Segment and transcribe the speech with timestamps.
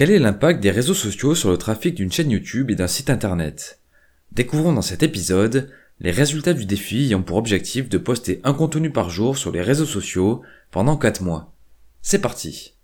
[0.00, 3.10] Quel est l'impact des réseaux sociaux sur le trafic d'une chaîne YouTube et d'un site
[3.10, 3.82] internet?
[4.32, 8.90] Découvrons dans cet épisode les résultats du défi ayant pour objectif de poster un contenu
[8.90, 10.40] par jour sur les réseaux sociaux
[10.70, 11.52] pendant 4 mois.
[12.00, 12.78] C'est parti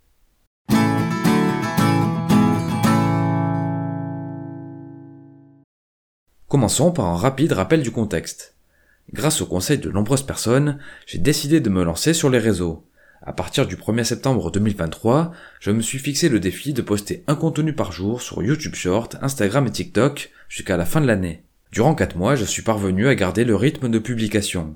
[6.47, 8.53] Commençons par un rapide rappel du contexte.
[9.11, 10.77] Grâce au conseil de nombreuses personnes,
[11.07, 12.86] j'ai décidé de me lancer sur les réseaux.
[13.23, 17.33] À partir du 1er septembre 2023, je me suis fixé le défi de poster un
[17.33, 21.43] contenu par jour sur YouTube Short, Instagram et TikTok jusqu'à la fin de l'année.
[21.71, 24.75] Durant 4 mois, je suis parvenu à garder le rythme de publication.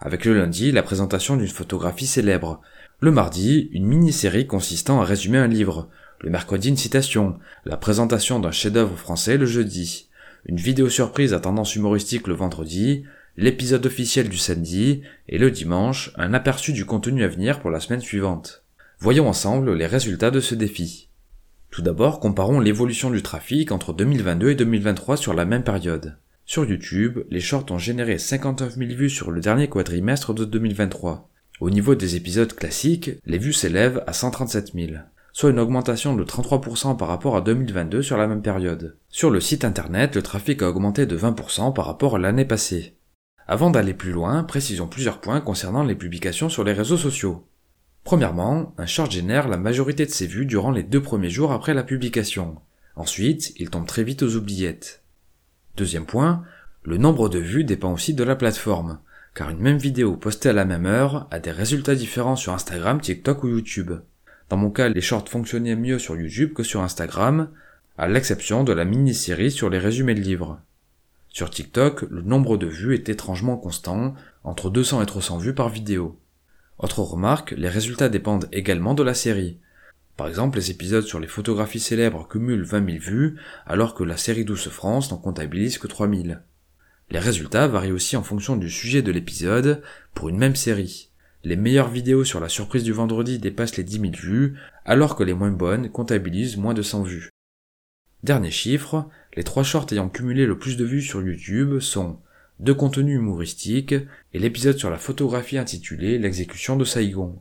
[0.00, 2.60] Avec le lundi, la présentation d'une photographie célèbre.
[3.00, 5.88] Le mardi, une mini-série consistant à résumer un livre.
[6.20, 7.38] Le mercredi, une citation.
[7.64, 10.10] La présentation d'un chef-d'œuvre français le jeudi.
[10.44, 13.04] Une vidéo surprise à tendance humoristique le vendredi
[13.38, 17.78] l'épisode officiel du samedi et le dimanche, un aperçu du contenu à venir pour la
[17.78, 18.64] semaine suivante.
[18.98, 21.08] Voyons ensemble les résultats de ce défi.
[21.70, 26.18] Tout d'abord, comparons l'évolution du trafic entre 2022 et 2023 sur la même période.
[26.46, 31.30] Sur YouTube, les shorts ont généré 59 000 vues sur le dernier quadrimestre de 2023.
[31.60, 34.94] Au niveau des épisodes classiques, les vues s'élèvent à 137 000,
[35.32, 38.96] soit une augmentation de 33% par rapport à 2022 sur la même période.
[39.10, 42.97] Sur le site internet, le trafic a augmenté de 20% par rapport à l'année passée.
[43.50, 47.48] Avant d'aller plus loin, précisons plusieurs points concernant les publications sur les réseaux sociaux.
[48.04, 51.72] Premièrement, un short génère la majorité de ses vues durant les deux premiers jours après
[51.72, 52.56] la publication.
[52.94, 55.02] Ensuite, il tombe très vite aux oubliettes.
[55.78, 56.44] Deuxième point,
[56.82, 58.98] le nombre de vues dépend aussi de la plateforme,
[59.34, 63.00] car une même vidéo postée à la même heure a des résultats différents sur Instagram,
[63.00, 63.92] TikTok ou YouTube.
[64.50, 67.48] Dans mon cas, les shorts fonctionnaient mieux sur YouTube que sur Instagram,
[67.96, 70.60] à l'exception de la mini-série sur les résumés de livres.
[71.38, 75.68] Sur TikTok, le nombre de vues est étrangement constant, entre 200 et 300 vues par
[75.68, 76.18] vidéo.
[76.80, 79.60] Autre remarque, les résultats dépendent également de la série.
[80.16, 83.36] Par exemple, les épisodes sur les photographies célèbres cumulent 20 000 vues,
[83.66, 86.38] alors que la série Douce France n'en comptabilise que 3 000.
[87.10, 89.80] Les résultats varient aussi en fonction du sujet de l'épisode
[90.14, 91.12] pour une même série.
[91.44, 95.22] Les meilleures vidéos sur la surprise du vendredi dépassent les 10 000 vues, alors que
[95.22, 97.30] les moins bonnes comptabilisent moins de 100 vues.
[98.24, 102.18] Dernier chiffre, les trois shorts ayant cumulé le plus de vues sur YouTube sont
[102.58, 103.94] deux contenus humoristiques
[104.34, 107.40] et l'épisode sur la photographie intitulé L'exécution de Saigon.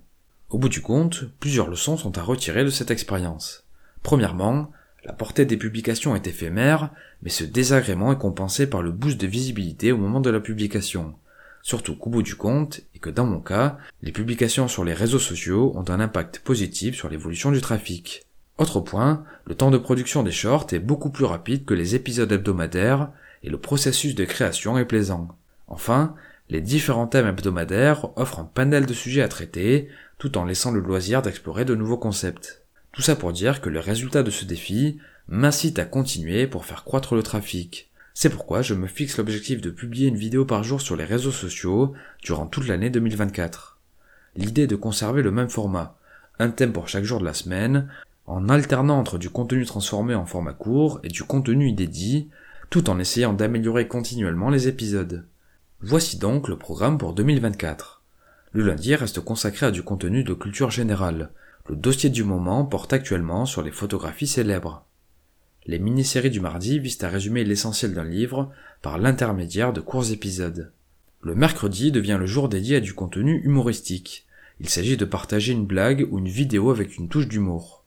[0.52, 3.66] Au bout du compte, plusieurs leçons sont à retirer de cette expérience.
[4.04, 4.72] Premièrement,
[5.06, 6.92] la portée des publications est éphémère,
[7.24, 11.16] mais ce désagrément est compensé par le boost de visibilité au moment de la publication.
[11.64, 15.18] Surtout qu'au bout du compte, et que dans mon cas, les publications sur les réseaux
[15.18, 18.27] sociaux ont un impact positif sur l'évolution du trafic.
[18.58, 22.32] Autre point, le temps de production des shorts est beaucoup plus rapide que les épisodes
[22.32, 23.12] hebdomadaires
[23.44, 25.28] et le processus de création est plaisant.
[25.68, 26.16] Enfin,
[26.50, 30.80] les différents thèmes hebdomadaires offrent un panel de sujets à traiter tout en laissant le
[30.80, 32.64] loisir d'explorer de nouveaux concepts.
[32.94, 34.98] Tout ça pour dire que le résultat de ce défi
[35.28, 37.92] m'incite à continuer pour faire croître le trafic.
[38.16, 41.32] C'est pourquoi je me fixe l'objectif de publier une vidéo par jour sur les réseaux
[41.32, 43.78] sociaux durant toute l'année 2024.
[44.36, 45.98] L'idée est de conserver le même format,
[46.40, 47.90] un thème pour chaque jour de la semaine,
[48.28, 52.30] en alternant entre du contenu transformé en format court et du contenu inédit,
[52.70, 55.26] tout en essayant d'améliorer continuellement les épisodes.
[55.82, 58.04] Voici donc le programme pour 2024.
[58.52, 61.30] Le lundi reste consacré à du contenu de culture générale.
[61.68, 64.86] Le dossier du moment porte actuellement sur les photographies célèbres.
[65.66, 68.52] Les mini-séries du mardi visent à résumer l'essentiel d'un livre
[68.82, 70.72] par l'intermédiaire de courts épisodes.
[71.22, 74.26] Le mercredi devient le jour dédié à du contenu humoristique.
[74.60, 77.84] Il s'agit de partager une blague ou une vidéo avec une touche d'humour.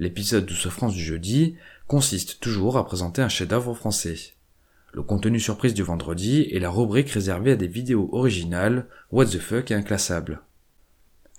[0.00, 1.56] L'épisode Douce France du jeudi
[1.86, 4.16] consiste toujours à présenter un chef-d'œuvre français.
[4.94, 9.38] Le contenu surprise du vendredi est la rubrique réservée à des vidéos originales, what the
[9.38, 10.40] fuck et inclassables.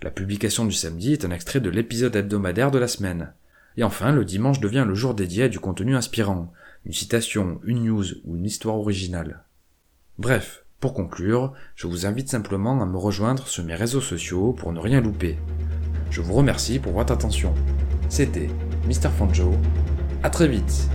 [0.03, 3.33] La publication du samedi est un extrait de l'épisode hebdomadaire de la semaine.
[3.77, 6.53] Et enfin, le dimanche devient le jour dédié à du contenu inspirant,
[6.85, 9.43] une citation, une news ou une histoire originale.
[10.19, 14.71] Bref, pour conclure, je vous invite simplement à me rejoindre sur mes réseaux sociaux pour
[14.71, 15.39] ne rien louper.
[16.11, 17.55] Je vous remercie pour votre attention.
[18.11, 18.49] C'était
[18.89, 19.09] Mr.
[19.17, 19.53] Fanjo.
[20.21, 20.89] À très vite